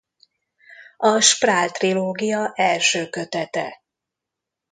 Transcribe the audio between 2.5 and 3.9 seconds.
első kötete.